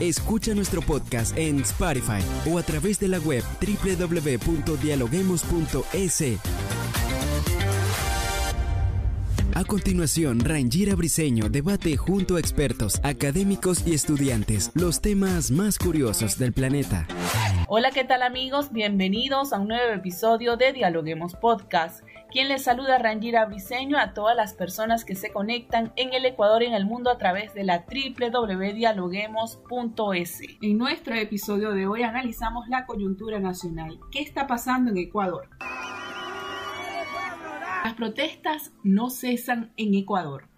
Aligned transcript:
Escucha 0.00 0.54
nuestro 0.54 0.80
podcast 0.82 1.36
en 1.36 1.60
Spotify 1.60 2.22
o 2.50 2.58
a 2.58 2.62
través 2.62 2.98
de 2.98 3.08
la 3.08 3.18
web 3.18 3.44
www.dialoguemos.es. 3.60 6.22
A 9.54 9.64
continuación, 9.64 10.40
Rangira 10.40 10.94
Briseño 10.94 11.50
debate 11.50 11.98
junto 11.98 12.36
a 12.36 12.40
expertos, 12.40 12.98
académicos 13.02 13.86
y 13.86 13.92
estudiantes 13.94 14.70
los 14.74 15.02
temas 15.02 15.50
más 15.50 15.78
curiosos 15.78 16.38
del 16.38 16.54
planeta. 16.54 17.06
Hola, 17.68 17.90
¿qué 17.90 18.04
tal 18.04 18.22
amigos? 18.22 18.72
Bienvenidos 18.72 19.52
a 19.52 19.58
un 19.58 19.68
nuevo 19.68 19.92
episodio 19.92 20.56
de 20.56 20.72
Dialoguemos 20.72 21.36
Podcast. 21.36 22.02
Quien 22.32 22.48
les 22.48 22.64
saluda 22.64 22.96
Rangira 22.96 23.44
Briseño 23.44 23.98
a 23.98 24.14
todas 24.14 24.34
las 24.34 24.54
personas 24.54 25.04
que 25.04 25.14
se 25.14 25.30
conectan 25.30 25.92
en 25.96 26.14
el 26.14 26.24
Ecuador 26.24 26.62
y 26.62 26.66
en 26.66 26.72
el 26.72 26.86
mundo 26.86 27.10
a 27.10 27.18
través 27.18 27.52
de 27.52 27.62
la 27.62 27.84
www.dialoguemos.es. 27.84 30.40
En 30.62 30.78
nuestro 30.78 31.14
episodio 31.14 31.72
de 31.72 31.86
hoy 31.86 32.04
analizamos 32.04 32.68
la 32.68 32.86
coyuntura 32.86 33.38
nacional. 33.38 34.00
¿Qué 34.10 34.20
está 34.20 34.46
pasando 34.46 34.92
en 34.92 34.96
Ecuador? 34.96 35.50
Las 37.84 37.92
protestas 37.92 38.72
no 38.82 39.10
cesan 39.10 39.74
en 39.76 39.94
Ecuador. 39.94 40.48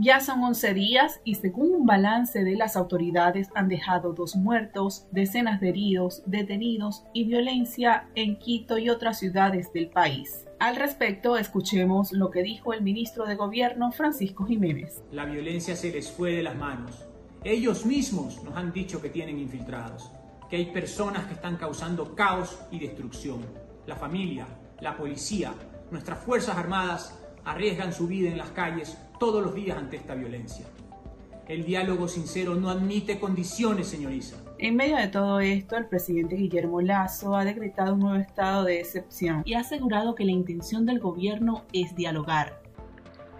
Ya 0.00 0.20
son 0.20 0.44
11 0.44 0.74
días 0.74 1.20
y 1.24 1.34
según 1.34 1.74
un 1.74 1.84
balance 1.84 2.44
de 2.44 2.54
las 2.54 2.76
autoridades 2.76 3.48
han 3.56 3.66
dejado 3.66 4.12
dos 4.12 4.36
muertos, 4.36 5.08
decenas 5.10 5.60
de 5.60 5.70
heridos, 5.70 6.22
detenidos 6.24 7.02
y 7.12 7.24
violencia 7.24 8.08
en 8.14 8.38
Quito 8.38 8.78
y 8.78 8.90
otras 8.90 9.18
ciudades 9.18 9.72
del 9.72 9.88
país. 9.88 10.46
Al 10.60 10.76
respecto, 10.76 11.36
escuchemos 11.36 12.12
lo 12.12 12.30
que 12.30 12.44
dijo 12.44 12.72
el 12.72 12.82
ministro 12.82 13.26
de 13.26 13.34
Gobierno 13.34 13.90
Francisco 13.90 14.44
Jiménez. 14.44 15.02
La 15.10 15.24
violencia 15.24 15.74
se 15.74 15.90
les 15.90 16.08
fue 16.08 16.30
de 16.30 16.44
las 16.44 16.54
manos. 16.54 17.04
Ellos 17.42 17.84
mismos 17.84 18.40
nos 18.44 18.56
han 18.56 18.72
dicho 18.72 19.02
que 19.02 19.10
tienen 19.10 19.40
infiltrados, 19.40 20.12
que 20.48 20.58
hay 20.58 20.66
personas 20.66 21.26
que 21.26 21.34
están 21.34 21.56
causando 21.56 22.14
caos 22.14 22.56
y 22.70 22.78
destrucción. 22.78 23.44
La 23.84 23.96
familia, 23.96 24.46
la 24.80 24.96
policía, 24.96 25.52
Nuestras 25.90 26.20
Fuerzas 26.20 26.56
Armadas 26.56 27.18
arriesgan 27.44 27.92
su 27.92 28.06
vida 28.06 28.28
en 28.28 28.38
las 28.38 28.50
calles 28.50 28.96
todos 29.18 29.42
los 29.42 29.54
días 29.54 29.76
ante 29.78 29.96
esta 29.96 30.14
violencia. 30.14 30.64
El 31.48 31.64
diálogo 31.64 32.08
sincero 32.08 32.54
no 32.54 32.68
admite 32.68 33.18
condiciones, 33.18 33.88
señoriza. 33.88 34.36
En 34.58 34.76
medio 34.76 34.96
de 34.96 35.08
todo 35.08 35.40
esto, 35.40 35.76
el 35.76 35.86
presidente 35.86 36.36
Guillermo 36.36 36.82
Lazo 36.82 37.34
ha 37.34 37.44
decretado 37.44 37.94
un 37.94 38.00
nuevo 38.00 38.16
estado 38.16 38.64
de 38.64 38.80
excepción 38.80 39.42
y 39.46 39.54
ha 39.54 39.60
asegurado 39.60 40.14
que 40.14 40.24
la 40.24 40.32
intención 40.32 40.84
del 40.84 41.00
gobierno 41.00 41.64
es 41.72 41.94
dialogar. 41.94 42.60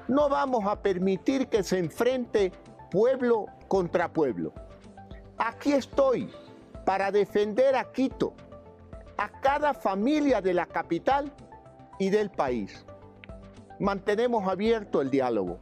No 0.08 0.30
vamos 0.30 0.64
a 0.64 0.80
permitir 0.80 1.48
que 1.48 1.62
se 1.62 1.78
enfrente 1.78 2.50
pueblo 2.90 3.46
contra 3.68 4.10
pueblo. 4.10 4.54
Aquí 5.36 5.72
estoy 5.72 6.30
para 6.86 7.12
defender 7.12 7.76
a 7.76 7.92
Quito, 7.92 8.32
a 9.18 9.28
cada 9.40 9.74
familia 9.74 10.40
de 10.40 10.54
la 10.54 10.64
capital 10.64 11.30
y 11.98 12.08
del 12.08 12.30
país. 12.30 12.86
Mantenemos 13.80 14.48
abierto 14.48 15.00
el 15.00 15.10
diálogo. 15.10 15.60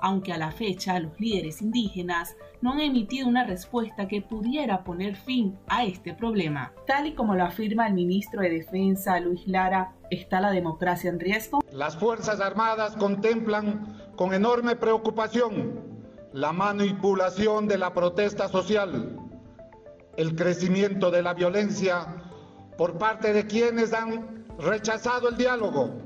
Aunque 0.00 0.32
a 0.32 0.38
la 0.38 0.50
fecha 0.50 0.98
los 0.98 1.18
líderes 1.20 1.60
indígenas 1.62 2.36
no 2.62 2.72
han 2.72 2.80
emitido 2.80 3.28
una 3.28 3.44
respuesta 3.44 4.08
que 4.08 4.22
pudiera 4.22 4.84
poner 4.84 5.16
fin 5.16 5.58
a 5.66 5.84
este 5.84 6.14
problema. 6.14 6.72
Tal 6.86 7.06
y 7.06 7.14
como 7.14 7.34
lo 7.34 7.44
afirma 7.44 7.86
el 7.86 7.94
ministro 7.94 8.40
de 8.40 8.50
Defensa 8.50 9.20
Luis 9.20 9.46
Lara, 9.46 9.92
¿está 10.10 10.40
la 10.40 10.50
democracia 10.50 11.10
en 11.10 11.20
riesgo? 11.20 11.60
Las 11.70 11.96
Fuerzas 11.96 12.40
Armadas 12.40 12.96
contemplan 12.96 13.98
con 14.16 14.32
enorme 14.32 14.76
preocupación 14.76 15.80
la 16.32 16.52
manipulación 16.52 17.68
de 17.68 17.78
la 17.78 17.92
protesta 17.92 18.48
social, 18.48 19.18
el 20.16 20.34
crecimiento 20.34 21.10
de 21.10 21.22
la 21.22 21.34
violencia 21.34 22.06
por 22.78 22.98
parte 22.98 23.32
de 23.32 23.46
quienes 23.46 23.92
han 23.92 24.46
rechazado 24.58 25.28
el 25.28 25.36
diálogo, 25.36 26.03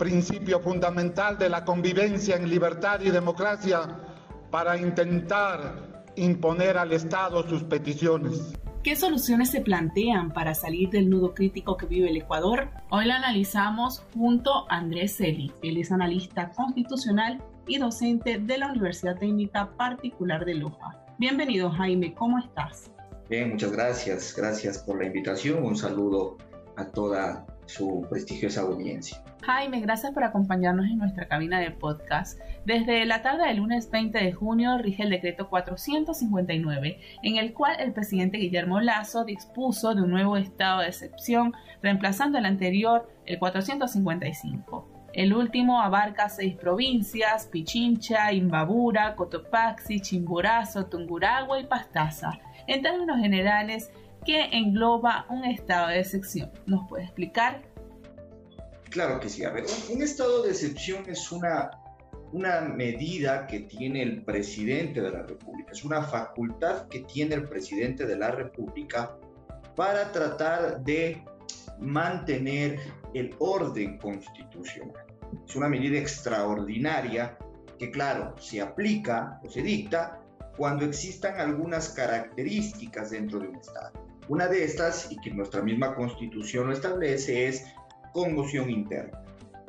principio 0.00 0.60
fundamental 0.60 1.36
de 1.36 1.50
la 1.50 1.62
convivencia 1.62 2.34
en 2.34 2.48
libertad 2.48 3.00
y 3.02 3.10
democracia 3.10 3.98
para 4.50 4.78
intentar 4.78 6.04
imponer 6.16 6.78
al 6.78 6.94
Estado 6.94 7.46
sus 7.46 7.64
peticiones. 7.64 8.54
¿Qué 8.82 8.96
soluciones 8.96 9.50
se 9.50 9.60
plantean 9.60 10.32
para 10.32 10.54
salir 10.54 10.88
del 10.88 11.10
nudo 11.10 11.34
crítico 11.34 11.76
que 11.76 11.84
vive 11.84 12.08
el 12.08 12.16
Ecuador? 12.16 12.70
Hoy 12.88 13.04
la 13.04 13.16
analizamos 13.16 14.02
junto 14.14 14.70
a 14.70 14.78
Andrés 14.78 15.18
Celi. 15.18 15.52
Él 15.62 15.76
es 15.76 15.92
analista 15.92 16.50
constitucional 16.52 17.44
y 17.66 17.76
docente 17.76 18.38
de 18.38 18.56
la 18.56 18.68
Universidad 18.68 19.18
Técnica 19.18 19.70
Particular 19.76 20.46
de 20.46 20.54
Loja. 20.54 21.04
Bienvenido 21.18 21.70
Jaime, 21.72 22.14
¿cómo 22.14 22.38
estás? 22.38 22.90
Bien, 23.28 23.50
muchas 23.50 23.72
gracias. 23.72 24.34
Gracias 24.34 24.78
por 24.78 24.98
la 24.98 25.04
invitación. 25.04 25.62
Un 25.62 25.76
saludo 25.76 26.38
a 26.76 26.86
toda 26.86 27.44
su 27.70 28.06
prestigiosa 28.10 28.62
audiencia. 28.62 29.22
Jaime, 29.42 29.80
gracias 29.80 30.12
por 30.12 30.24
acompañarnos 30.24 30.86
en 30.86 30.98
nuestra 30.98 31.28
cabina 31.28 31.60
de 31.60 31.70
podcast. 31.70 32.38
Desde 32.66 33.06
la 33.06 33.22
tarde 33.22 33.46
del 33.46 33.58
lunes 33.58 33.90
20 33.90 34.18
de 34.18 34.32
junio 34.32 34.76
rige 34.78 35.02
el 35.02 35.10
decreto 35.10 35.48
459, 35.48 37.00
en 37.22 37.36
el 37.36 37.54
cual 37.54 37.76
el 37.80 37.92
presidente 37.92 38.38
Guillermo 38.38 38.80
Lazo 38.80 39.24
dispuso 39.24 39.94
de 39.94 40.02
un 40.02 40.10
nuevo 40.10 40.36
estado 40.36 40.80
de 40.80 40.88
excepción, 40.88 41.54
reemplazando 41.82 42.38
el 42.38 42.44
anterior, 42.44 43.08
el 43.24 43.38
455. 43.38 45.00
El 45.12 45.34
último 45.34 45.80
abarca 45.80 46.28
seis 46.28 46.54
provincias, 46.54 47.46
Pichincha, 47.46 48.32
Imbabura, 48.32 49.16
Cotopaxi, 49.16 50.00
Chimborazo, 50.00 50.86
Tunguragua 50.86 51.58
y 51.58 51.66
Pastaza. 51.66 52.38
En 52.68 52.82
términos 52.82 53.18
generales, 53.18 53.90
que 54.24 54.44
engloba 54.52 55.26
un 55.28 55.44
estado 55.44 55.88
de 55.88 56.00
excepción. 56.00 56.50
¿Nos 56.66 56.88
puede 56.88 57.04
explicar? 57.04 57.62
Claro 58.90 59.20
que 59.20 59.28
sí. 59.28 59.44
A 59.44 59.50
ver, 59.50 59.64
un, 59.92 60.02
estado 60.02 60.42
de 60.42 60.50
excepción 60.50 61.04
es 61.08 61.30
una, 61.30 61.70
una 62.32 62.60
medida 62.60 63.46
que 63.46 63.60
tiene 63.60 64.02
el 64.02 64.22
presidente 64.22 65.00
de 65.00 65.10
la 65.10 65.22
República, 65.22 65.72
es 65.72 65.84
una 65.84 66.02
facultad 66.02 66.88
que 66.88 67.00
tiene 67.00 67.36
el 67.36 67.48
presidente 67.48 68.06
de 68.06 68.16
la 68.16 68.32
República 68.32 69.16
para 69.76 70.10
tratar 70.10 70.82
de 70.82 71.22
mantener 71.78 72.78
el 73.14 73.34
orden 73.38 73.98
constitucional. 73.98 75.04
Es 75.46 75.56
una 75.56 75.68
medida 75.68 75.98
extraordinaria 75.98 77.38
que, 77.78 77.90
claro, 77.90 78.34
se 78.38 78.60
aplica 78.60 79.40
o 79.44 79.48
se 79.48 79.62
dicta 79.62 80.19
cuando 80.56 80.84
existan 80.84 81.40
algunas 81.40 81.90
características 81.90 83.10
dentro 83.10 83.38
de 83.38 83.48
un 83.48 83.56
Estado. 83.56 83.92
Una 84.28 84.46
de 84.46 84.64
estas, 84.64 85.10
y 85.10 85.16
que 85.20 85.30
nuestra 85.30 85.62
misma 85.62 85.94
constitución 85.94 86.68
lo 86.68 86.72
establece, 86.72 87.48
es 87.48 87.64
conmoción 88.12 88.70
interna. 88.70 89.22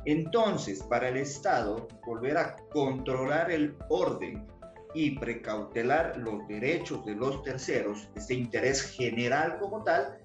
Entonces, 0.05 0.83
para 0.83 1.09
el 1.09 1.17
Estado, 1.17 1.87
volver 2.05 2.37
a 2.37 2.55
controlar 2.71 3.51
el 3.51 3.75
orden 3.89 4.45
y 4.93 5.17
precautelar 5.17 6.17
los 6.17 6.47
derechos 6.47 7.05
de 7.05 7.15
los 7.15 7.43
terceros, 7.43 8.09
este 8.15 8.33
interés 8.33 8.81
general 8.81 9.57
como 9.59 9.83
tal, 9.83 10.17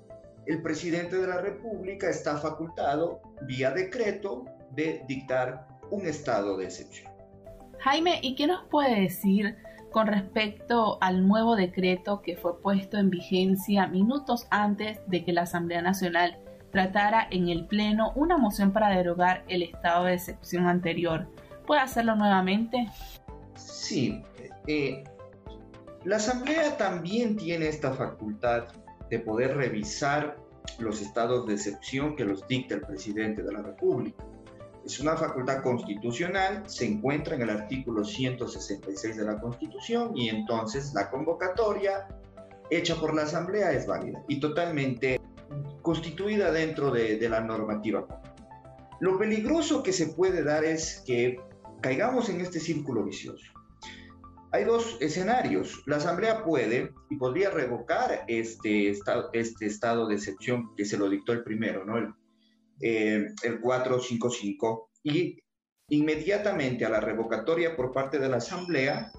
el 0.47 0.63
presidente 0.63 1.17
de 1.17 1.27
la 1.27 1.41
República 1.41 2.09
está 2.09 2.39
facultado 2.39 3.21
vía 3.43 3.71
decreto 3.71 4.45
de 4.73 5.03
dictar 5.09 5.67
un 5.91 6.07
estado 6.07 6.57
de 6.57 6.65
excepción. 6.65 7.13
Jaime, 7.79 8.19
¿y 8.23 8.35
qué 8.35 8.47
nos 8.47 8.67
puede 8.69 9.01
decir 9.01 9.57
con 9.91 10.07
respecto 10.07 10.99
al 11.01 11.27
nuevo 11.27 11.57
decreto 11.57 12.21
que 12.23 12.37
fue 12.37 12.61
puesto 12.61 12.99
en 12.99 13.11
vigencia 13.11 13.87
minutos 13.87 14.47
antes 14.51 14.99
de 15.07 15.25
que 15.25 15.33
la 15.33 15.43
Asamblea 15.43 15.83
Nacional 15.83 16.39
tratara 16.71 17.27
en 17.31 17.49
el 17.49 17.67
Pleno 17.67 18.13
una 18.17 18.37
moción 18.37 18.73
para 18.73 18.91
derogar 18.91 19.45
el 19.49 19.63
estado 19.63 20.05
de 20.05 20.15
excepción 20.15 20.67
anterior. 20.67 21.27
¿Puede 21.67 21.81
hacerlo 21.81 22.15
nuevamente? 22.17 22.89
Sí. 23.55 24.23
Eh, 24.67 25.05
la 26.05 26.17
Asamblea 26.17 26.77
también 26.77 27.37
tiene 27.37 27.69
esta 27.69 27.93
facultad 27.93 28.69
de 29.11 29.19
poder 29.19 29.57
revisar 29.57 30.37
los 30.79 31.01
estados 31.01 31.47
de 31.47 31.55
excepción 31.55 32.17
que 32.17 32.25
los 32.25 32.47
dicta 32.47 32.75
el 32.75 32.83
presidente 32.83 33.43
de 33.43 33.53
la 33.53 33.63
República. 33.63 34.25
Es 34.87 35.01
una 35.01 35.17
facultad 35.17 35.65
constitucional, 35.65 36.63
se 36.67 36.87
encuentra 36.87 37.35
en 37.35 37.43
el 37.43 37.51
artículo 37.51 38.05
166 38.05 39.17
de 39.17 39.25
la 39.25 39.41
Constitución 39.41 40.17
y 40.17 40.29
entonces 40.29 40.95
la 40.95 41.11
convocatoria 41.11 42.07
hecha 42.71 42.95
por 42.95 43.13
la 43.13 43.23
Asamblea 43.23 43.73
es 43.73 43.85
válida 43.85 44.23
y 44.29 44.39
totalmente 44.39 45.21
constituida 45.83 46.53
dentro 46.53 46.93
de, 46.93 47.19
la 47.29 47.41
normativa. 47.41 48.07
Lo 49.01 49.19
peligroso 49.19 49.83
que 49.83 49.93
se 49.93 50.07
puede 50.07 50.45
dar 50.45 50.65
es 50.65 51.03
que 51.05 51.41
caigamos 51.81 52.29
en 52.29 52.41
este 52.41 52.61
círculo 52.61 53.03
vicioso. 53.03 53.45
Hay 54.53 54.63
dos 54.63 54.99
escenarios. 55.01 55.83
La 55.87 55.97
Asamblea 55.97 56.45
puede 56.45 56.93
y 57.11 57.17
podría 57.17 57.51
revocar 57.51 58.25
este 58.29 58.89
estado, 58.89 59.31
este 59.33 59.67
estado 59.67 60.07
de 60.07 60.15
excepción 60.15 60.77
que 60.77 60.85
se 60.85 60.97
lo 60.97 61.11
dictó 61.11 61.33
el 61.33 61.43
primero, 61.43 61.85
¿no? 61.85 62.17
Eh, 62.81 63.27
el 63.43 63.61
455, 63.61 64.91
y 65.05 65.39
inmediatamente 65.89 66.85
a 66.85 66.91
la 66.91 67.01
revocatoria 67.01 67.77
por 67.77 67.93
parte 67.93 68.19
de 68.19 68.29
la 68.29 68.39
Asamblea, 68.39 69.13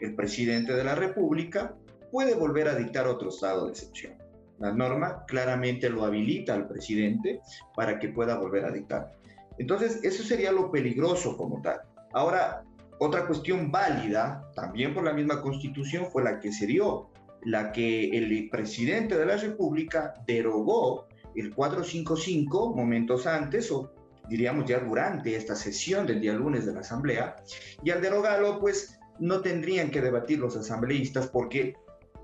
el 0.00 0.14
presidente 0.14 0.74
de 0.74 0.84
la 0.84 0.94
República 0.94 1.74
puede 2.10 2.34
volver 2.34 2.68
a 2.68 2.76
dictar 2.76 3.06
otro 3.06 3.30
estado 3.30 3.64
de 3.64 3.72
excepción. 3.72 4.14
La 4.58 4.72
norma 4.72 5.24
claramente 5.26 5.90
lo 5.90 6.04
habilita 6.04 6.54
al 6.54 6.68
presidente 6.68 7.40
para 7.74 7.98
que 7.98 8.08
pueda 8.08 8.38
volver 8.38 8.64
a 8.64 8.70
dictar. 8.70 9.12
Entonces, 9.58 10.02
eso 10.04 10.22
sería 10.22 10.52
lo 10.52 10.70
peligroso 10.70 11.36
como 11.36 11.60
tal. 11.60 11.80
Ahora, 12.12 12.64
otra 12.98 13.26
cuestión 13.26 13.72
válida, 13.72 14.48
también 14.54 14.94
por 14.94 15.04
la 15.04 15.12
misma 15.12 15.42
constitución, 15.42 16.06
fue 16.10 16.22
la 16.22 16.38
que 16.38 16.52
se 16.52 16.66
dio, 16.66 17.10
la 17.42 17.72
que 17.72 18.10
el 18.16 18.48
presidente 18.50 19.18
de 19.18 19.26
la 19.26 19.36
República 19.36 20.14
derogó 20.26 21.06
el 21.36 21.54
455 21.54 22.74
momentos 22.74 23.26
antes 23.26 23.70
o 23.70 23.92
diríamos 24.28 24.64
ya 24.66 24.80
durante 24.80 25.36
esta 25.36 25.54
sesión 25.54 26.06
del 26.06 26.20
día 26.20 26.32
lunes 26.32 26.64
de 26.66 26.72
la 26.72 26.80
Asamblea, 26.80 27.36
y 27.82 27.90
al 27.90 28.00
derogarlo, 28.00 28.58
pues 28.58 28.98
no 29.18 29.40
tendrían 29.40 29.90
que 29.90 30.00
debatir 30.00 30.38
los 30.38 30.56
asambleístas 30.56 31.28
porque 31.28 31.74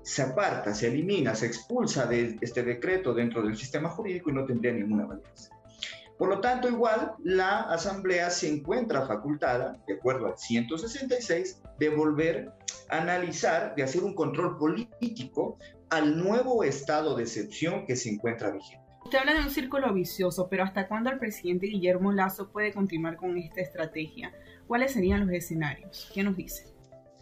se 0.03 0.23
aparta, 0.23 0.73
se 0.73 0.87
elimina, 0.87 1.35
se 1.35 1.45
expulsa 1.45 2.05
de 2.05 2.37
este 2.41 2.63
decreto 2.63 3.13
dentro 3.13 3.43
del 3.43 3.55
sistema 3.55 3.89
jurídico 3.89 4.29
y 4.29 4.33
no 4.33 4.45
tendría 4.45 4.73
ninguna 4.73 5.05
validez. 5.05 5.49
Por 6.17 6.29
lo 6.29 6.39
tanto, 6.39 6.67
igual 6.67 7.13
la 7.23 7.61
Asamblea 7.61 8.29
se 8.29 8.47
encuentra 8.47 9.07
facultada, 9.07 9.81
de 9.87 9.95
acuerdo 9.95 10.27
al 10.27 10.37
166, 10.37 11.61
de 11.79 11.89
volver 11.89 12.51
a 12.89 12.97
analizar, 12.97 13.73
de 13.75 13.83
hacer 13.83 14.03
un 14.03 14.13
control 14.13 14.57
político 14.57 15.57
al 15.89 16.23
nuevo 16.23 16.63
estado 16.63 17.15
de 17.15 17.23
excepción 17.23 17.85
que 17.85 17.95
se 17.95 18.09
encuentra 18.09 18.51
vigente. 18.51 18.90
Usted 19.03 19.17
habla 19.17 19.33
de 19.33 19.41
un 19.41 19.49
círculo 19.49 19.93
vicioso, 19.93 20.47
pero 20.49 20.63
¿hasta 20.63 20.87
cuándo 20.87 21.09
el 21.09 21.19
presidente 21.19 21.67
Guillermo 21.67 22.11
Lazo 22.11 22.51
puede 22.51 22.73
continuar 22.73 23.17
con 23.17 23.37
esta 23.37 23.61
estrategia? 23.61 24.31
¿Cuáles 24.67 24.93
serían 24.93 25.21
los 25.21 25.31
escenarios? 25.31 26.09
¿Qué 26.13 26.23
nos 26.23 26.37
dice? 26.37 26.67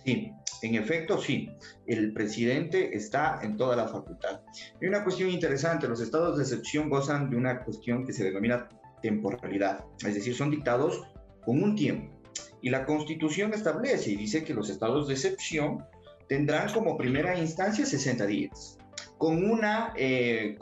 Sí, 0.06 0.32
en 0.62 0.76
efecto, 0.76 1.18
sí. 1.18 1.50
El 1.88 2.14
presidente 2.14 2.96
está 2.96 3.40
en 3.42 3.58
toda 3.58 3.76
la 3.76 3.88
facultad. 3.88 4.42
Hay 4.82 4.88
una 4.88 5.04
cuestión 5.04 5.30
interesante. 5.30 5.88
Los 5.88 6.02
estados 6.02 6.38
de 6.38 6.44
excepción 6.44 6.90
gozan 6.90 7.30
de 7.30 7.38
una 7.38 7.64
cuestión 7.64 8.06
que 8.06 8.14
se 8.14 8.24
denomina 8.24 8.70
temporalidad. 9.02 9.86
Es 10.06 10.16
decir, 10.16 10.36
son 10.36 10.52
dictados 10.52 11.02
con 11.44 11.64
un 11.64 11.76
tiempo. 11.76 12.14
Y 12.62 12.70
la 12.70 12.86
Constitución 12.86 13.54
establece 13.54 14.12
y 14.12 14.16
dice 14.16 14.44
que 14.44 14.54
los 14.54 14.70
estados 14.70 15.08
de 15.08 15.14
excepción 15.14 15.86
tendrán 16.28 16.72
como 16.72 16.98
primera 16.98 17.38
instancia 17.38 17.86
60 17.86 18.26
días, 18.28 18.78
con 19.20 19.44
una, 19.48 19.94
eh, 19.98 20.58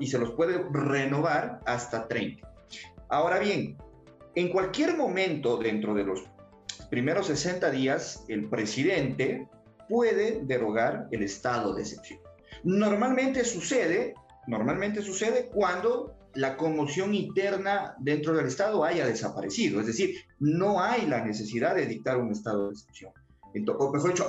y 0.00 0.06
se 0.06 0.18
los 0.18 0.32
puede 0.32 0.64
renovar 0.72 1.60
hasta 1.66 2.08
30. 2.08 2.50
Ahora 3.10 3.38
bien, 3.38 3.76
en 4.34 4.48
cualquier 4.48 4.96
momento 4.96 5.58
dentro 5.58 5.92
de 5.94 6.04
los 6.04 6.24
primeros 6.90 7.26
60 7.26 7.70
días, 7.70 8.24
el 8.28 8.48
presidente 8.48 9.46
puede 9.90 10.40
derogar 10.42 11.06
el 11.12 11.22
estado 11.22 11.74
de 11.74 11.82
excepción. 11.82 12.18
Normalmente 12.64 13.44
sucede, 13.44 14.14
normalmente 14.46 15.02
sucede 15.02 15.50
cuando 15.52 16.16
la 16.34 16.56
conmoción 16.56 17.14
interna 17.14 17.94
dentro 17.98 18.34
del 18.34 18.46
Estado 18.46 18.84
haya 18.84 19.06
desaparecido, 19.06 19.80
es 19.80 19.86
decir, 19.86 20.16
no 20.38 20.80
hay 20.80 21.06
la 21.06 21.22
necesidad 21.22 21.74
de 21.74 21.86
dictar 21.86 22.16
un 22.16 22.32
estado 22.32 22.68
de 22.68 22.72
excepción. 22.72 23.12
Entonces, 23.54 23.92
mejor 23.92 24.10
dicho, 24.10 24.28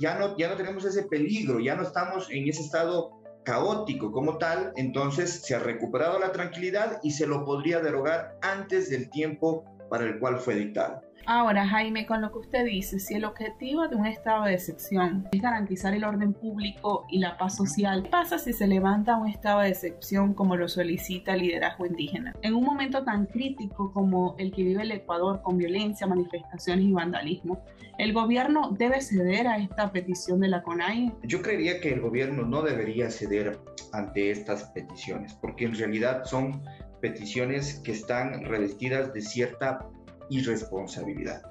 ya, 0.00 0.18
no, 0.18 0.36
ya 0.36 0.48
no 0.48 0.56
tenemos 0.56 0.84
ese 0.84 1.04
peligro, 1.04 1.60
ya 1.60 1.74
no 1.74 1.82
estamos 1.82 2.28
en 2.30 2.48
ese 2.48 2.62
estado 2.62 3.10
caótico 3.44 4.12
como 4.12 4.38
tal, 4.38 4.72
entonces 4.76 5.42
se 5.44 5.54
ha 5.54 5.58
recuperado 5.58 6.18
la 6.18 6.32
tranquilidad 6.32 7.00
y 7.02 7.10
se 7.10 7.26
lo 7.26 7.44
podría 7.44 7.80
derogar 7.80 8.38
antes 8.40 8.88
del 8.88 9.10
tiempo 9.10 9.64
para 9.90 10.04
el 10.04 10.18
cual 10.18 10.38
fue 10.38 10.54
dictado. 10.54 11.02
Ahora, 11.26 11.66
Jaime, 11.68 12.04
con 12.04 12.20
lo 12.20 12.32
que 12.32 12.38
usted 12.38 12.64
dice, 12.64 12.98
si 12.98 13.14
el 13.14 13.24
objetivo 13.24 13.86
de 13.86 13.94
un 13.94 14.06
estado 14.06 14.44
de 14.44 14.54
excepción 14.54 15.28
es 15.30 15.40
garantizar 15.40 15.94
el 15.94 16.04
orden 16.04 16.32
público 16.32 17.06
y 17.08 17.20
la 17.20 17.38
paz 17.38 17.56
social, 17.56 18.02
¿qué 18.02 18.10
pasa 18.10 18.38
si 18.38 18.52
se 18.52 18.66
levanta 18.66 19.16
un 19.16 19.28
estado 19.28 19.60
de 19.60 19.68
excepción 19.68 20.34
como 20.34 20.56
lo 20.56 20.68
solicita 20.68 21.34
el 21.34 21.42
liderazgo 21.42 21.86
indígena? 21.86 22.34
En 22.42 22.54
un 22.54 22.64
momento 22.64 23.04
tan 23.04 23.26
crítico 23.26 23.92
como 23.92 24.34
el 24.38 24.50
que 24.50 24.64
vive 24.64 24.82
el 24.82 24.90
Ecuador 24.90 25.42
con 25.42 25.58
violencia, 25.58 26.08
manifestaciones 26.08 26.86
y 26.86 26.92
vandalismo, 26.92 27.64
¿el 27.98 28.12
gobierno 28.12 28.70
debe 28.76 29.00
ceder 29.00 29.46
a 29.46 29.58
esta 29.58 29.92
petición 29.92 30.40
de 30.40 30.48
la 30.48 30.62
CONAI? 30.62 31.12
Yo 31.22 31.40
creería 31.40 31.80
que 31.80 31.92
el 31.92 32.00
gobierno 32.00 32.42
no 32.44 32.62
debería 32.62 33.10
ceder 33.10 33.60
ante 33.92 34.32
estas 34.32 34.64
peticiones, 34.70 35.34
porque 35.34 35.66
en 35.66 35.76
realidad 35.76 36.24
son 36.24 36.62
peticiones 37.00 37.80
que 37.84 37.92
están 37.92 38.44
revestidas 38.44 39.12
de 39.12 39.20
cierta 39.20 39.88
irresponsabilidad. 40.30 41.42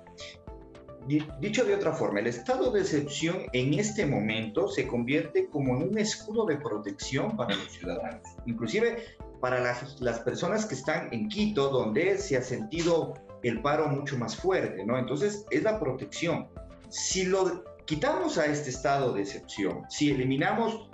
Dicho 1.40 1.66
de 1.66 1.74
otra 1.74 1.94
forma, 1.94 2.20
el 2.20 2.28
estado 2.28 2.72
de 2.72 2.82
excepción 2.82 3.44
en 3.54 3.74
este 3.74 4.06
momento 4.06 4.68
se 4.68 4.88
convierte 4.88 5.48
como 5.48 5.76
en 5.76 5.90
un 5.90 5.98
escudo 5.98 6.46
de 6.46 6.58
protección 6.58 7.36
para 7.36 7.56
los 7.56 7.72
ciudadanos, 7.72 8.22
inclusive 8.46 9.04
para 9.40 9.60
las, 9.60 10.00
las 10.00 10.20
personas 10.20 10.68
que 10.68 10.76
están 10.76 11.10
en 11.12 11.28
Quito, 11.28 11.70
donde 11.70 12.20
se 12.20 12.38
ha 12.38 12.44
sentido 12.44 13.16
el 13.42 13.62
paro 13.62 13.88
mucho 13.88 14.16
más 14.18 14.36
fuerte, 14.36 14.86
¿no? 14.86 15.00
Entonces, 15.00 15.46
es 15.50 15.64
la 15.64 15.80
protección. 15.80 16.48
Si 16.90 17.26
lo 17.26 17.64
quitamos 17.86 18.38
a 18.38 18.46
este 18.46 18.70
estado 18.70 19.12
de 19.14 19.22
excepción, 19.22 19.84
si 19.90 20.12
eliminamos, 20.12 20.88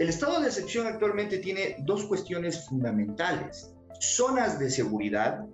el 0.00 0.08
estado 0.08 0.40
de 0.40 0.48
excepción 0.48 0.88
actualmente 0.88 1.38
tiene 1.38 1.76
dos 1.80 2.04
cuestiones 2.06 2.66
fundamentales, 2.66 3.72
zonas 4.00 4.58
de 4.58 4.68
seguridad 4.68 5.46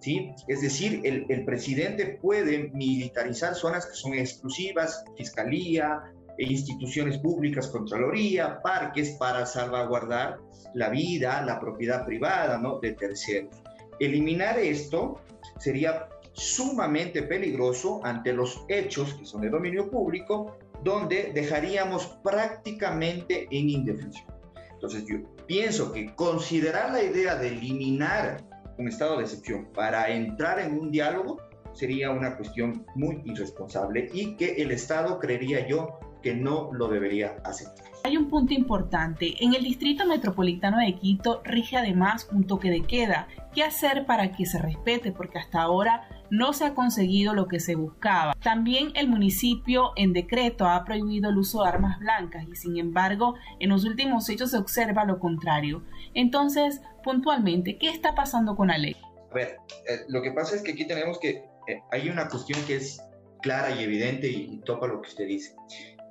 ¿sí? 0.00 0.32
Es 0.46 0.60
decir, 0.60 1.00
el, 1.04 1.26
el, 1.28 1.44
presidente 1.44 2.18
puede 2.20 2.70
militarizar 2.70 3.54
zonas 3.54 3.86
que 3.86 3.94
son 3.94 4.14
exclusivas, 4.14 5.04
fiscalía, 5.16 6.12
e 6.38 6.44
instituciones 6.44 7.18
públicas, 7.18 7.66
contraloría, 7.66 8.62
parques, 8.62 9.10
para 9.18 9.44
salvaguardar 9.44 10.38
la 10.72 10.88
vida, 10.88 11.42
la 11.44 11.58
propiedad 11.58 12.06
privada 12.06 12.58
¿no? 12.58 12.78
de 12.78 12.92
terceros. 12.92 13.60
Eliminar 13.98 14.56
esto 14.58 15.20
sería 15.58 16.08
sumamente 16.32 17.24
peligroso 17.24 18.00
ante 18.04 18.32
los 18.32 18.64
hechos 18.68 19.14
que 19.14 19.26
son 19.26 19.40
de 19.40 19.50
dominio 19.50 19.90
público, 19.90 20.56
donde 20.84 21.32
dejaríamos 21.34 22.06
prácticamente 22.22 23.48
en 23.50 23.70
indefensión. 23.70 24.28
Entonces 24.74 25.04
yo 25.08 25.16
pienso 25.46 25.92
que 25.92 26.14
considerar 26.14 26.92
la 26.92 27.02
idea 27.02 27.34
de 27.34 27.48
eliminar 27.48 28.44
un 28.78 28.88
estado 28.88 29.16
de 29.16 29.24
excepción 29.24 29.68
para 29.74 30.08
entrar 30.10 30.60
en 30.60 30.78
un 30.78 30.90
diálogo 30.90 31.38
sería 31.72 32.10
una 32.10 32.36
cuestión 32.36 32.86
muy 32.94 33.20
irresponsable 33.24 34.08
y 34.12 34.36
que 34.36 34.54
el 34.62 34.70
Estado 34.70 35.18
creería 35.18 35.66
yo 35.66 35.98
que 36.22 36.34
no 36.34 36.70
lo 36.72 36.88
debería 36.88 37.36
aceptar. 37.44 37.86
Hay 38.04 38.16
un 38.16 38.28
punto 38.28 38.54
importante. 38.54 39.34
En 39.40 39.54
el 39.54 39.62
Distrito 39.62 40.06
Metropolitano 40.06 40.78
de 40.78 40.94
Quito 40.94 41.42
rige 41.44 41.76
además 41.76 42.28
un 42.32 42.44
toque 42.46 42.70
de 42.70 42.82
queda. 42.82 43.28
¿Qué 43.54 43.62
hacer 43.62 44.06
para 44.06 44.32
que 44.32 44.46
se 44.46 44.58
respete? 44.58 45.12
Porque 45.12 45.38
hasta 45.38 45.60
ahora 45.60 46.08
no 46.30 46.52
se 46.52 46.64
ha 46.64 46.74
conseguido 46.74 47.34
lo 47.34 47.48
que 47.48 47.60
se 47.60 47.74
buscaba. 47.74 48.34
También 48.42 48.92
el 48.94 49.08
municipio 49.08 49.92
en 49.96 50.12
decreto 50.12 50.66
ha 50.66 50.84
prohibido 50.84 51.30
el 51.30 51.38
uso 51.38 51.62
de 51.62 51.68
armas 51.68 51.98
blancas 51.98 52.44
y 52.50 52.56
sin 52.56 52.76
embargo 52.78 53.34
en 53.60 53.70
los 53.70 53.84
últimos 53.84 54.28
hechos 54.28 54.50
se 54.50 54.58
observa 54.58 55.04
lo 55.04 55.18
contrario. 55.18 55.82
Entonces, 56.14 56.80
puntualmente, 57.04 57.78
¿qué 57.78 57.88
está 57.90 58.14
pasando 58.14 58.56
con 58.56 58.68
la 58.68 58.78
ley? 58.78 58.96
A 59.30 59.34
ver, 59.34 59.58
eh, 59.88 60.00
lo 60.08 60.22
que 60.22 60.32
pasa 60.32 60.56
es 60.56 60.62
que 60.62 60.72
aquí 60.72 60.86
tenemos 60.86 61.18
que, 61.18 61.44
eh, 61.66 61.82
hay 61.90 62.08
una 62.08 62.28
cuestión 62.28 62.60
que 62.66 62.76
es 62.76 63.02
clara 63.42 63.70
y 63.70 63.84
evidente 63.84 64.28
y, 64.28 64.54
y 64.54 64.58
topa 64.58 64.86
lo 64.86 65.00
que 65.02 65.08
usted 65.08 65.26
dice. 65.26 65.54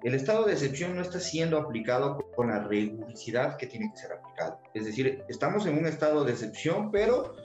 El 0.04 0.14
estado 0.14 0.46
de 0.46 0.54
excepción 0.54 0.96
no 0.96 1.02
está 1.02 1.20
siendo 1.20 1.58
aplicado 1.58 2.20
con 2.36 2.50
la 2.50 2.64
rigurosidad 2.68 3.58
que 3.58 3.66
tiene 3.66 3.92
que 3.92 3.98
ser 3.98 4.14
aplicado. 4.14 4.60
Es 4.74 4.86
decir, 4.86 5.24
estamos 5.28 5.66
en 5.66 5.78
un 5.78 5.88
estado 5.88 6.24
de 6.24 6.34
excepción, 6.34 6.92
pero 6.92 7.36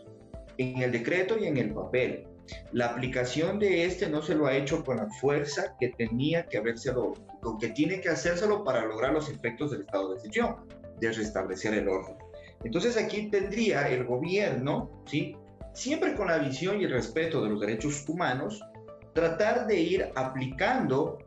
en 0.58 0.82
el 0.82 0.92
decreto 0.92 1.38
y 1.38 1.46
en 1.46 1.56
el 1.56 1.72
papel. 1.72 2.26
La 2.72 2.86
aplicación 2.86 3.58
de 3.58 3.84
este 3.84 4.08
no 4.08 4.22
se 4.22 4.34
lo 4.34 4.46
ha 4.46 4.56
hecho 4.56 4.84
con 4.84 4.96
la 4.96 5.08
fuerza 5.20 5.76
que 5.78 5.88
tenía 5.90 6.46
que 6.46 6.58
habérselo, 6.58 7.14
que 7.60 7.68
tiene 7.68 8.00
que 8.00 8.08
hacérselo 8.08 8.64
para 8.64 8.84
lograr 8.84 9.12
los 9.12 9.28
efectos 9.30 9.70
del 9.70 9.82
estado 9.82 10.10
de 10.10 10.16
excepción, 10.16 10.56
de 11.00 11.12
restablecer 11.12 11.74
el 11.74 11.88
orden. 11.88 12.16
Entonces 12.64 12.96
aquí 12.96 13.28
tendría 13.30 13.88
el 13.88 14.04
gobierno, 14.04 15.02
¿sí? 15.06 15.36
siempre 15.74 16.14
con 16.14 16.28
la 16.28 16.38
visión 16.38 16.80
y 16.80 16.84
el 16.84 16.92
respeto 16.92 17.42
de 17.42 17.50
los 17.50 17.60
derechos 17.60 18.04
humanos, 18.08 18.62
tratar 19.14 19.66
de 19.66 19.80
ir 19.80 20.10
aplicando 20.14 21.18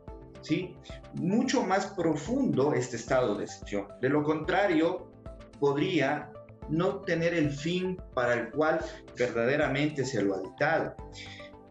¿sí? 0.42 0.76
mucho 1.14 1.62
más 1.62 1.88
profundo 1.88 2.72
este 2.72 2.96
estado 2.96 3.36
de 3.36 3.44
excepción. 3.44 3.86
De 4.00 4.08
lo 4.08 4.22
contrario, 4.22 5.10
podría 5.58 6.30
no 6.68 7.00
tener 7.02 7.34
el 7.34 7.50
fin 7.50 7.96
para 8.14 8.34
el 8.34 8.50
cual 8.50 8.80
verdaderamente 9.16 10.04
se 10.04 10.22
lo 10.22 10.34
ha 10.34 10.40
dictado. 10.40 10.94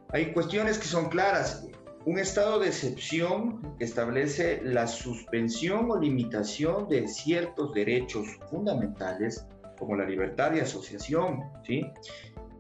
Hay 0.09 0.31
cuestiones 0.31 0.77
que 0.77 0.85
son 0.85 1.09
claras. 1.09 1.67
Un 2.05 2.19
estado 2.19 2.59
de 2.59 2.67
excepción 2.67 3.75
establece 3.79 4.61
la 4.63 4.85
suspensión 4.85 5.89
o 5.89 5.99
limitación 5.99 6.87
de 6.87 7.07
ciertos 7.07 7.73
derechos 7.73 8.27
fundamentales 8.49 9.47
como 9.77 9.95
la 9.95 10.05
libertad 10.05 10.51
de 10.51 10.61
asociación, 10.61 11.43
¿sí? 11.65 11.85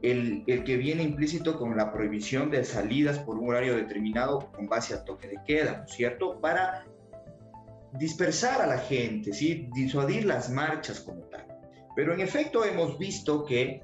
El, 0.01 0.43
que 0.45 0.77
viene 0.77 1.03
implícito 1.03 1.57
con 1.57 1.75
la 1.77 1.91
prohibición 1.91 2.51
de 2.51 2.63
salidas 2.63 3.19
por 3.19 3.37
un 3.37 3.49
horario 3.49 3.75
determinado 3.75 4.51
con 4.51 4.67
base 4.67 4.93
a 4.93 5.03
toque 5.03 5.27
de 5.27 5.37
queda, 5.45 5.77
¿no 5.81 5.87
cierto? 5.87 6.39
Para 6.41 6.85
dispersar 7.93 8.61
a 8.61 8.67
la 8.67 8.77
gente, 8.77 9.33
¿sí? 9.33 9.69
disuadir 9.73 10.25
las 10.25 10.49
marchas 10.49 10.99
como 10.99 11.21
tal. 11.23 11.54
Pero 11.95 12.13
en 12.13 12.21
efecto 12.21 12.65
hemos 12.65 12.97
visto 12.97 13.45
que 13.45 13.81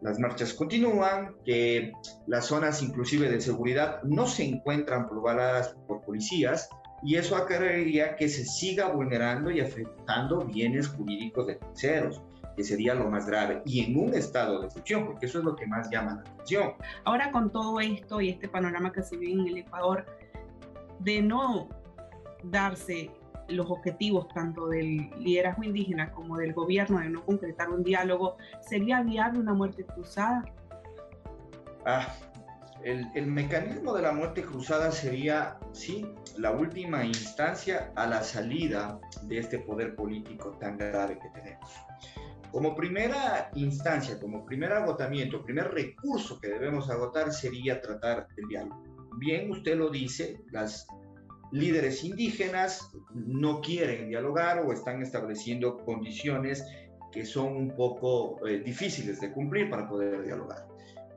las 0.00 0.18
marchas 0.18 0.52
continúan, 0.52 1.36
que 1.44 1.92
las 2.26 2.46
zonas 2.46 2.82
inclusive 2.82 3.28
de 3.30 3.40
seguridad 3.40 4.02
no 4.02 4.26
se 4.26 4.44
encuentran 4.44 5.08
pobladas 5.08 5.76
por 5.86 6.00
policías 6.02 6.68
y 7.04 7.16
eso 7.16 7.36
acarrearía 7.36 8.16
que 8.16 8.28
se 8.28 8.44
siga 8.44 8.88
vulnerando 8.88 9.50
y 9.50 9.60
afectando 9.60 10.44
bienes 10.44 10.88
jurídicos 10.88 11.46
de 11.46 11.56
terceros 11.56 12.20
que 12.56 12.64
sería 12.64 12.94
lo 12.94 13.08
más 13.10 13.26
grave, 13.26 13.62
y 13.64 13.84
en 13.84 13.96
un 13.96 14.14
estado 14.14 14.60
de 14.60 14.66
excepción, 14.66 15.06
porque 15.06 15.24
eso 15.26 15.38
es 15.38 15.44
lo 15.44 15.56
que 15.56 15.66
más 15.66 15.88
llama 15.90 16.16
la 16.16 16.20
atención. 16.20 16.74
Ahora 17.04 17.30
con 17.32 17.50
todo 17.50 17.80
esto 17.80 18.20
y 18.20 18.28
este 18.28 18.46
panorama 18.46 18.92
que 18.92 19.02
se 19.02 19.16
vive 19.16 19.40
en 19.40 19.48
el 19.48 19.56
Ecuador, 19.58 20.04
de 20.98 21.22
no 21.22 21.68
darse 22.44 23.10
los 23.48 23.70
objetivos 23.70 24.28
tanto 24.28 24.68
del 24.68 25.10
liderazgo 25.18 25.64
indígena 25.64 26.10
como 26.12 26.36
del 26.36 26.52
gobierno 26.52 27.00
de 27.00 27.10
no 27.10 27.24
concretar 27.24 27.70
un 27.70 27.82
diálogo, 27.82 28.36
¿sería 28.60 29.02
viable 29.02 29.38
una 29.38 29.54
muerte 29.54 29.84
cruzada? 29.84 30.44
Ah, 31.84 32.14
el, 32.84 33.08
el, 33.14 33.26
mecanismo 33.26 33.94
de 33.94 34.02
la 34.02 34.12
muerte 34.12 34.42
cruzada 34.42 34.90
sería, 34.90 35.58
sí, 35.72 36.06
la 36.36 36.52
última 36.52 37.04
instancia 37.04 37.92
a 37.96 38.06
la 38.06 38.22
salida 38.22 39.00
de 39.22 39.38
este 39.38 39.58
poder 39.58 39.94
político 39.94 40.56
tan 40.58 40.78
grave 40.78 41.18
que 41.18 41.28
tenemos. 41.40 41.70
Como 42.52 42.76
primera 42.76 43.50
instancia, 43.54 44.20
como 44.20 44.44
primer 44.44 44.72
agotamiento, 44.72 45.42
primer 45.42 45.72
recurso 45.72 46.38
que 46.38 46.48
debemos 46.48 46.90
agotar 46.90 47.32
sería 47.32 47.80
tratar 47.80 48.28
el 48.36 48.46
diálogo. 48.46 48.82
Bien, 49.18 49.50
usted 49.50 49.76
lo 49.76 49.88
dice, 49.88 50.38
las 50.50 50.86
líderes 51.52 52.02
indígenas 52.02 52.90
no 53.14 53.60
quieren 53.60 54.08
dialogar 54.08 54.60
o 54.60 54.72
están 54.72 55.02
estableciendo 55.02 55.76
condiciones 55.84 56.64
que 57.12 57.26
son 57.26 57.54
un 57.54 57.76
poco 57.76 58.44
eh, 58.46 58.60
difíciles 58.60 59.20
de 59.20 59.30
cumplir 59.30 59.68
para 59.70 59.86
poder 59.86 60.24
dialogar. 60.24 60.66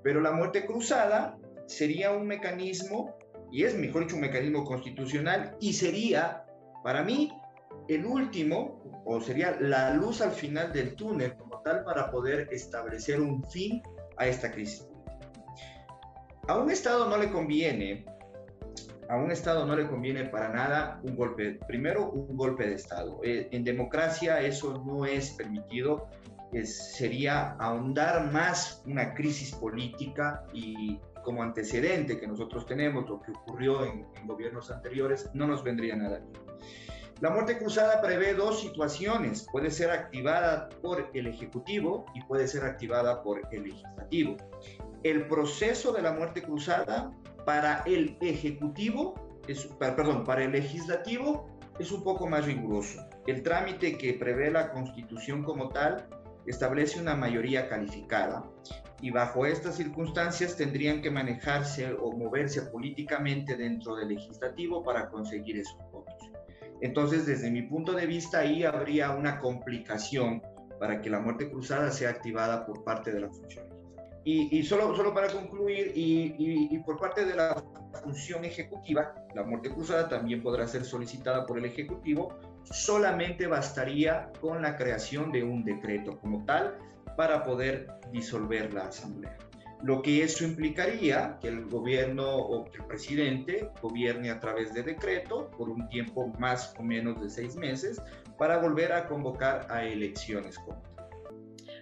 Pero 0.04 0.22
la 0.22 0.32
muerte 0.32 0.66
cruzada 0.66 1.38
sería 1.66 2.12
un 2.12 2.28
mecanismo, 2.28 3.16
y 3.52 3.64
es 3.64 3.76
mejor 3.76 4.04
dicho 4.04 4.16
un 4.16 4.22
mecanismo 4.22 4.66
constitucional, 4.66 5.56
y 5.62 5.74
sería, 5.74 6.46
para 6.84 7.02
mí, 7.02 7.32
el 7.88 8.06
último, 8.06 8.84
o 9.06 9.22
sería 9.22 9.58
la 9.60 9.94
luz 9.94 10.22
al 10.22 10.32
final 10.32 10.74
del 10.74 10.96
túnel 10.96 11.36
como 11.36 11.62
tal 11.62 11.84
para 11.86 12.12
poder 12.12 12.50
establecer 12.52 13.22
un 13.22 13.44
fin 13.46 13.82
a 14.18 14.28
esta 14.28 14.52
crisis. 14.52 14.86
A 16.48 16.58
un 16.58 16.70
Estado 16.70 17.10
no 17.10 17.18
le 17.18 17.32
conviene 17.32 18.06
a 19.10 19.18
un 19.18 19.32
Estado 19.32 19.66
no 19.66 19.76
le 19.76 19.88
conviene 19.88 20.26
para 20.26 20.50
nada 20.50 21.00
un 21.04 21.16
golpe, 21.16 21.60
primero 21.68 22.10
un 22.10 22.36
golpe 22.36 22.68
de 22.68 22.76
Estado. 22.76 23.20
Eh, 23.24 23.50
en 23.52 23.64
democracia 23.64 24.42
eso 24.42 24.82
no 24.86 25.06
es 25.06 25.32
permitido, 25.32 26.08
sería 26.64 27.52
ahondar 27.60 28.32
más 28.32 28.82
una 28.86 29.14
crisis 29.14 29.52
política 29.52 30.44
y 30.54 31.00
como 31.24 31.44
antecedente 31.44 32.20
que 32.20 32.28
nosotros 32.28 32.66
tenemos, 32.66 33.10
lo 33.10 33.20
que 33.20 33.32
ocurrió 33.32 33.84
en, 33.84 34.06
en 34.16 34.28
gobiernos 34.28 34.72
anteriores, 34.72 35.30
no 35.34 35.48
nos 35.48 35.64
vendría 35.64 35.96
nada 35.96 36.20
bien. 36.20 36.46
La 37.22 37.30
muerte 37.30 37.58
cruzada 37.58 38.02
prevé 38.02 38.34
dos 38.34 38.60
situaciones. 38.60 39.48
Puede 39.50 39.72
ser 39.72 39.90
activada 39.90 40.68
por 40.82 41.10
el 41.14 41.28
Ejecutivo 41.28 42.06
y 42.14 42.22
puede 42.24 42.46
ser 42.48 42.66
activada 42.66 43.24
por 43.24 43.42
el 43.52 43.64
Legislativo. 43.64 44.36
El 45.04 45.28
proceso 45.28 45.94
de 45.94 46.02
la 46.02 46.12
muerte 46.12 46.42
cruzada 46.42 47.12
para 47.46 47.84
el 47.86 48.18
Ejecutivo, 48.22 49.40
es, 49.48 49.66
perdón, 49.80 50.24
para 50.24 50.44
el 50.44 50.52
Legislativo 50.52 51.56
es 51.80 51.92
un 51.92 52.04
poco 52.04 52.28
más 52.28 52.46
riguroso. 52.46 53.00
El 53.28 53.44
trámite 53.44 53.98
que 53.98 54.14
prevé 54.14 54.52
la 54.52 54.72
Constitución 54.72 55.44
como 55.44 55.70
tal 55.70 56.08
establece 56.46 57.00
una 57.00 57.16
mayoría 57.16 57.68
calificada 57.70 58.44
y 59.02 59.12
bajo 59.12 59.46
estas 59.46 59.76
circunstancias 59.76 60.56
tendrían 60.56 61.02
que 61.02 61.12
manejarse 61.12 61.94
o 61.94 62.12
moverse 62.12 62.62
políticamente 62.64 63.56
dentro 63.56 63.96
del 63.96 64.10
legislativo 64.10 64.84
para 64.84 65.10
conseguir 65.10 65.60
esos 65.60 65.80
votos. 65.92 66.16
Entonces, 66.82 67.26
desde 67.26 67.52
mi 67.52 67.64
punto 67.64 67.94
de 67.94 68.06
vista, 68.06 68.40
ahí 68.40 68.64
habría 68.64 69.12
una 69.12 69.40
complicación 69.40 70.42
para 70.80 71.02
que 71.02 71.10
la 71.10 71.20
muerte 71.20 71.50
cruzada 71.50 71.92
sea 71.92 72.10
activada 72.10 72.66
por 72.66 72.84
parte 72.84 73.12
de 73.12 73.22
la 73.22 73.30
función 73.30 73.76
y, 74.28 74.64
solo, 74.64 74.96
solo 74.96 75.14
para 75.14 75.28
concluir, 75.28 75.92
y, 75.94 76.80
por 76.80 77.00
parte 77.00 77.26
de 77.26 77.36
la 77.36 77.64
función 78.04 78.44
ejecutiva, 78.44 79.14
la 79.36 79.44
muerte 79.44 79.70
cruzada 79.70 80.10
también 80.10 80.42
podrá 80.42 80.68
ser 80.68 80.84
solicitada 80.84 81.46
por 81.46 81.60
el 81.60 81.66
Ejecutivo, 81.66 82.34
solamente 82.64 83.46
bastaría 83.46 84.32
con 84.42 84.64
la 84.64 84.78
creación 84.78 85.32
de 85.32 85.44
un 85.44 85.64
decreto 85.64 86.18
como 86.20 86.44
tal 86.44 86.76
para 87.16 87.44
poder 87.44 87.88
disolver 88.12 88.74
la 88.74 88.88
Asamblea. 88.88 89.38
Lo 89.84 90.02
que 90.02 90.24
eso 90.24 90.44
implicaría 90.44 91.38
que 91.40 91.50
el 91.50 91.66
gobierno 91.66 92.36
o 92.36 92.66
que 92.66 92.78
el 92.80 92.86
presidente 92.86 93.70
gobierne 93.80 94.32
a 94.32 94.40
través 94.40 94.74
de 94.74 94.82
decreto 94.82 95.52
por 95.52 95.70
un 95.70 95.88
tiempo 95.90 96.34
más 96.40 96.74
o 96.80 96.84
menos 96.84 97.22
de 97.22 97.30
seis 97.30 97.56
meses 97.56 98.02
para 98.40 98.58
volver 98.58 98.92
a 98.92 99.08
convocar 99.08 99.68
a 99.70 99.84
elecciones 99.84 100.58
como 100.58 100.82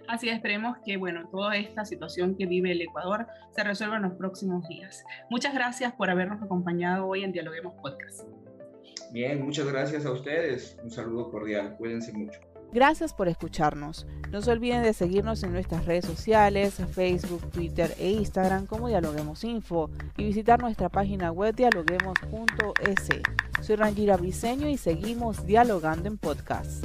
Así 0.08 0.28
esperemos 0.28 0.78
que, 0.84 0.96
bueno, 0.96 1.28
toda 1.30 1.56
esta 1.56 1.84
situación 1.84 2.36
que 2.36 2.46
vive 2.46 2.72
el 2.72 2.82
Ecuador 2.82 3.26
se 3.50 3.64
resuelva 3.64 3.96
en 3.96 4.02
los 4.02 4.12
próximos 4.14 4.66
días. 4.68 5.04
Muchas 5.30 5.54
gracias 5.54 5.92
por 5.92 6.10
habernos 6.10 6.42
acompañado 6.42 7.06
hoy 7.06 7.24
en 7.24 7.32
Dialoguemos 7.32 7.74
Podcast. 7.80 8.22
Bien, 9.12 9.44
muchas 9.44 9.66
gracias 9.66 10.04
a 10.06 10.10
ustedes. 10.10 10.76
Un 10.82 10.90
saludo 10.90 11.30
cordial. 11.30 11.76
Cuídense 11.78 12.12
mucho. 12.12 12.40
Gracias 12.72 13.14
por 13.14 13.28
escucarnos. 13.28 14.04
No 14.32 14.42
se 14.42 14.50
olviden 14.50 14.82
de 14.82 14.92
seguirnos 14.92 15.44
en 15.44 15.52
nuestras 15.52 15.86
redes 15.86 16.04
sociales, 16.04 16.74
Facebook, 16.90 17.48
Twitter 17.52 17.94
e 18.00 18.10
Instagram 18.10 18.66
como 18.66 18.88
Dialoguemos 18.88 19.44
Info 19.44 19.90
y 20.16 20.24
visitar 20.24 20.60
nuestra 20.60 20.88
página 20.88 21.30
web 21.30 21.54
dialoguemos.es. 21.54 23.08
Soy 23.60 23.76
Rangira 23.76 24.16
Briseño 24.16 24.68
y 24.68 24.76
seguimos 24.76 25.46
dialogando 25.46 26.08
en 26.08 26.18
podcast. 26.18 26.84